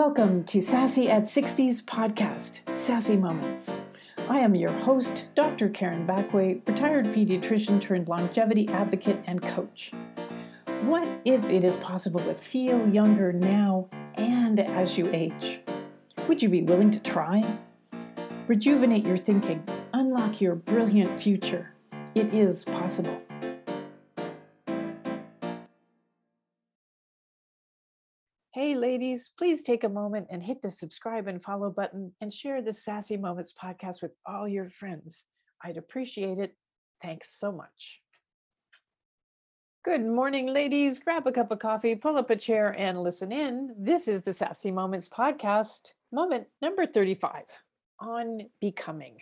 [0.00, 3.76] Welcome to Sassy at 60s podcast, Sassy Moments.
[4.30, 5.68] I am your host, Dr.
[5.68, 9.92] Karen Backway, retired pediatrician turned longevity advocate and coach.
[10.84, 15.60] What if it is possible to feel younger now and as you age?
[16.28, 17.58] Would you be willing to try?
[18.46, 21.74] Rejuvenate your thinking, unlock your brilliant future.
[22.14, 23.20] It is possible.
[28.52, 32.60] Hey, ladies, please take a moment and hit the subscribe and follow button and share
[32.60, 35.24] the Sassy Moments podcast with all your friends.
[35.62, 36.56] I'd appreciate it.
[37.00, 38.00] Thanks so much.
[39.84, 40.98] Good morning, ladies.
[40.98, 43.72] Grab a cup of coffee, pull up a chair, and listen in.
[43.78, 47.44] This is the Sassy Moments podcast, moment number 35
[48.00, 49.18] on becoming.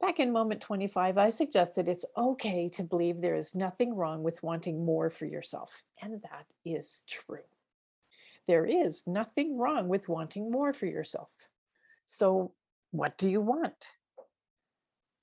[0.00, 4.42] Back in moment 25, I suggested it's okay to believe there is nothing wrong with
[4.42, 5.84] wanting more for yourself.
[6.02, 7.38] And that is true.
[8.48, 11.28] There is nothing wrong with wanting more for yourself.
[12.06, 12.54] So,
[12.90, 13.74] what do you want?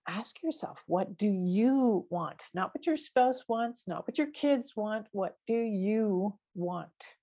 [0.07, 2.43] Ask yourself, what do you want?
[2.53, 5.07] Not what your spouse wants, not what your kids want.
[5.11, 7.17] What do you want?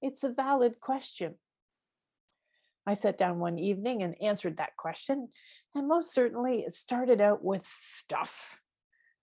[0.00, 1.34] It's a valid question.
[2.86, 5.28] I sat down one evening and answered that question,
[5.74, 8.60] and most certainly it started out with stuff.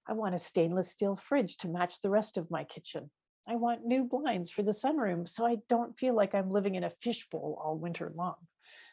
[0.06, 3.10] I want a stainless steel fridge to match the rest of my kitchen.
[3.48, 6.84] I want new blinds for the sunroom so I don't feel like I'm living in
[6.84, 8.36] a fishbowl all winter long.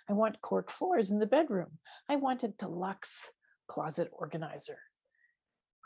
[0.08, 1.78] I want cork floors in the bedroom.
[2.08, 3.33] I want a deluxe
[3.66, 4.78] closet organizer.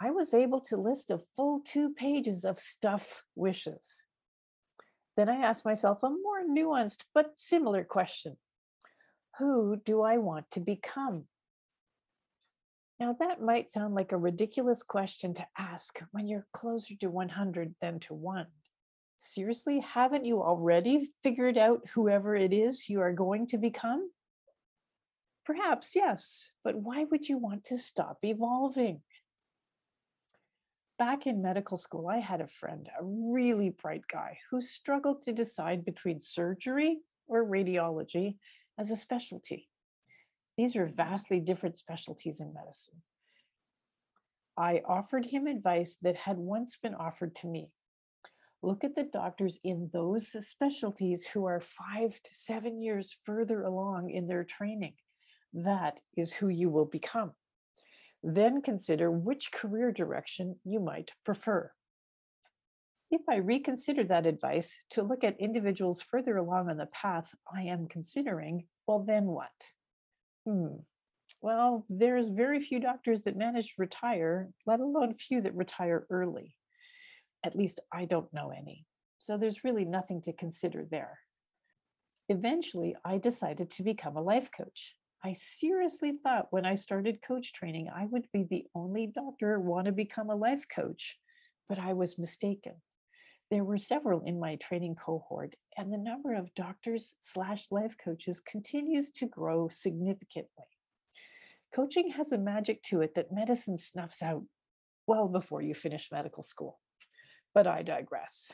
[0.00, 4.05] I was able to list a full two pages of stuff wishes.
[5.17, 8.36] Then I asked myself a more nuanced but similar question
[9.39, 11.24] Who do I want to become?
[13.01, 17.75] Now, that might sound like a ridiculous question to ask when you're closer to 100
[17.81, 18.47] than to 1
[19.20, 24.11] seriously, haven't you already figured out whoever it is you are going to become?
[25.45, 29.03] Perhaps, yes, but why would you want to stop evolving?
[30.98, 35.33] Back in medical school, I had a friend, a really bright guy, who struggled to
[35.33, 38.36] decide between surgery or radiology
[38.79, 39.70] as a specialty.
[40.61, 43.01] These are vastly different specialties in medicine.
[44.59, 47.71] I offered him advice that had once been offered to me
[48.63, 54.11] look at the doctors in those specialties who are five to seven years further along
[54.11, 54.93] in their training.
[55.55, 57.33] That is who you will become.
[58.23, 61.73] Then consider which career direction you might prefer.
[63.11, 67.63] If I reconsider that advice to look at individuals further along on the path I
[67.63, 69.48] am considering, well, then what?
[70.46, 70.77] Hmm.
[71.42, 76.56] Well, there's very few doctors that manage to retire, let alone few that retire early.
[77.45, 78.84] At least I don't know any.
[79.18, 81.20] So there's really nothing to consider there.
[82.29, 84.95] Eventually, I decided to become a life coach.
[85.23, 89.86] I seriously thought when I started coach training, I would be the only doctor want
[89.86, 91.18] to become a life coach,
[91.68, 92.74] but I was mistaken.
[93.50, 98.40] There were several in my training cohort, and the number of doctors slash life coaches
[98.40, 100.66] continues to grow significantly.
[101.74, 104.44] Coaching has a magic to it that medicine snuffs out
[105.06, 106.78] well before you finish medical school
[107.55, 108.52] but I digress.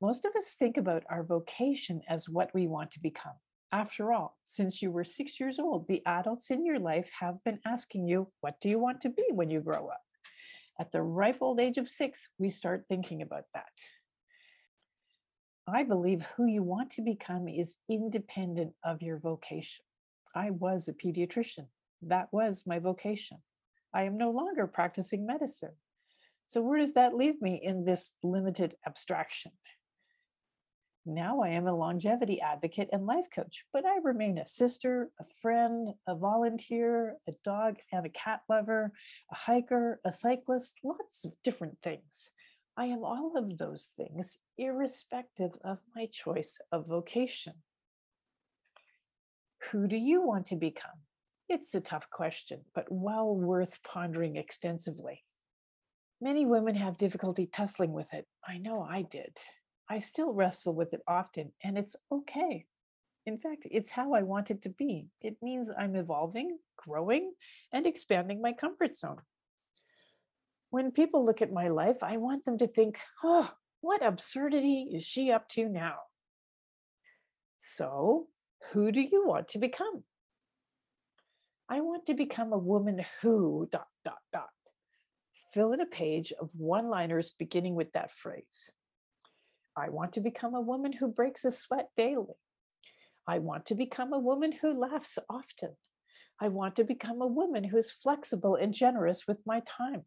[0.00, 3.34] Most of us think about our vocation as what we want to become.
[3.72, 7.60] After all, since you were six years old, the adults in your life have been
[7.64, 10.00] asking you, What do you want to be when you grow up?
[10.80, 13.68] At the ripe old age of six, we start thinking about that.
[15.68, 19.84] I believe who you want to become is independent of your vocation.
[20.34, 21.66] I was a pediatrician,
[22.00, 23.42] that was my vocation.
[23.92, 25.74] I am no longer practicing medicine.
[26.46, 29.52] So, where does that leave me in this limited abstraction?
[31.06, 35.24] Now I am a longevity advocate and life coach, but I remain a sister, a
[35.40, 38.92] friend, a volunteer, a dog and a cat lover,
[39.30, 42.30] a hiker, a cyclist, lots of different things.
[42.76, 47.54] I am all of those things, irrespective of my choice of vocation.
[49.70, 51.00] Who do you want to become?
[51.48, 55.24] It's a tough question, but well worth pondering extensively.
[56.20, 58.26] Many women have difficulty tussling with it.
[58.46, 59.38] I know I did.
[59.90, 62.64] I still wrestle with it often, and it's okay.
[63.26, 65.08] In fact, it's how I want it to be.
[65.20, 67.32] It means I'm evolving, growing,
[67.72, 69.20] and expanding my comfort zone.
[70.70, 75.04] When people look at my life, I want them to think, oh, what absurdity is
[75.04, 75.96] she up to now?
[77.58, 78.28] So,
[78.70, 80.04] who do you want to become?
[81.68, 84.50] I want to become a woman who, dot, dot, dot
[85.52, 88.72] fill in a page of one liners beginning with that phrase.
[89.76, 92.34] I want to become a woman who breaks a sweat daily.
[93.26, 95.76] I want to become a woman who laughs often.
[96.40, 100.04] I want to become a woman who is flexible and generous with my time.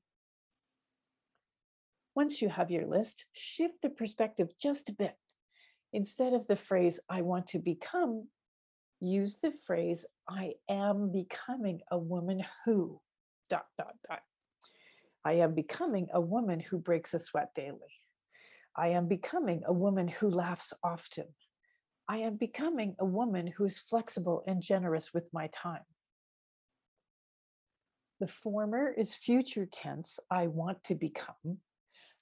[2.15, 5.15] Once you have your list, shift the perspective just a bit.
[5.93, 8.27] Instead of the phrase, I want to become,
[8.99, 12.99] use the phrase, I am becoming a woman who,
[13.49, 14.21] dot, dot, dot.
[15.23, 18.02] I am becoming a woman who breaks a sweat daily.
[18.75, 21.25] I am becoming a woman who laughs often.
[22.07, 25.83] I am becoming a woman who is flexible and generous with my time.
[28.19, 31.59] The former is future tense, I want to become.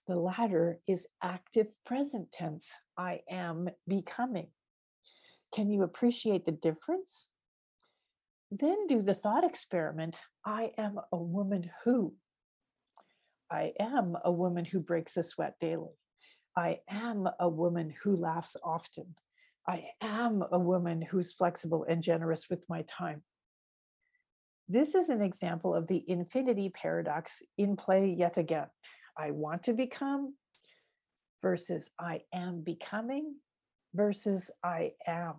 [0.08, 4.48] The latter is active present tense, I am becoming.
[5.54, 7.28] Can you appreciate the difference?
[8.52, 12.16] Then do the thought experiment I am a woman who.
[13.50, 16.01] I am a woman who breaks a sweat daily.
[16.56, 19.16] I am a woman who laughs often.
[19.68, 23.24] I am a woman who's flexible and generous with my time.
[24.68, 28.68] This is an example of the infinity paradox in play yet again.
[29.18, 30.36] I want to become
[31.42, 33.36] versus I am becoming
[33.94, 35.36] versus I am.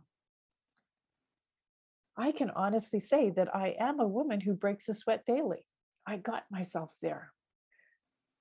[2.17, 5.65] I can honestly say that I am a woman who breaks a sweat daily.
[6.07, 7.33] I got myself there.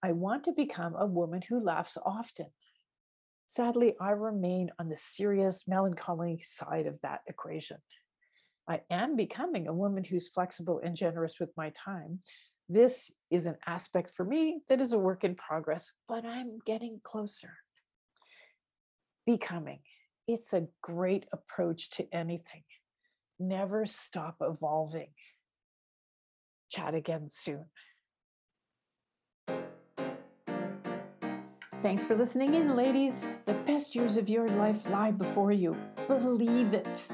[0.03, 2.47] I want to become a woman who laughs often.
[3.47, 7.77] Sadly, I remain on the serious, melancholy side of that equation.
[8.67, 12.19] I am becoming a woman who's flexible and generous with my time.
[12.69, 17.01] This is an aspect for me that is a work in progress, but I'm getting
[17.03, 17.57] closer.
[19.25, 19.79] Becoming.
[20.27, 22.63] It's a great approach to anything.
[23.39, 25.09] Never stop evolving.
[26.71, 27.65] Chat again soon.
[31.81, 33.31] Thanks for listening in, ladies.
[33.47, 35.75] The best years of your life lie before you.
[36.07, 37.07] Believe it.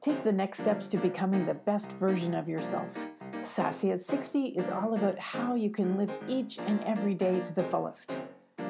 [0.00, 3.06] Take the next steps to becoming the best version of yourself.
[3.42, 7.52] Sassy at 60 is all about how you can live each and every day to
[7.52, 8.16] the fullest.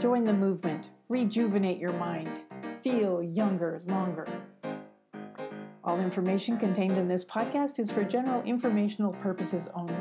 [0.00, 2.40] Join the movement, rejuvenate your mind,
[2.82, 4.26] feel younger longer.
[5.84, 9.94] All information contained in this podcast is for general informational purposes only.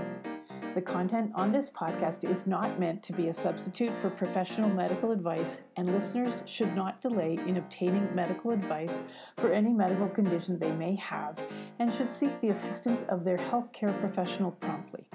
[0.73, 5.11] The content on this podcast is not meant to be a substitute for professional medical
[5.11, 9.01] advice, and listeners should not delay in obtaining medical advice
[9.35, 11.43] for any medical condition they may have
[11.79, 15.05] and should seek the assistance of their healthcare professional promptly.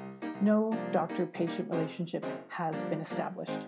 [0.42, 3.66] No doctor patient relationship has been established.